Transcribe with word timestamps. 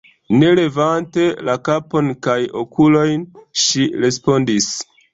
Ne 0.37 0.47
levante 0.59 1.25
la 1.51 1.55
kapon 1.69 2.11
kaj 2.29 2.39
okulojn, 2.65 3.31
ŝi 3.69 3.89
respondis: 4.05 4.77